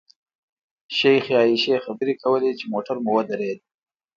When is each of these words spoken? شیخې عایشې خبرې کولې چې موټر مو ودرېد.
شیخې 0.97 1.33
عایشې 1.39 1.75
خبرې 1.85 2.13
کولې 2.23 2.51
چې 2.59 2.65
موټر 2.73 2.95
مو 3.03 3.11
ودرېد. 3.15 3.59